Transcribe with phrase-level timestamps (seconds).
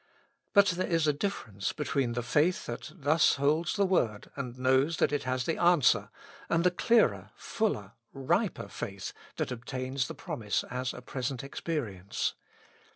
[0.53, 4.97] But there is a difference between the faith that thus holds the word and knows
[4.97, 6.09] that it has the answer,
[6.49, 12.33] and the clearer, fuller, riper faith that obtains the promise as a present experience.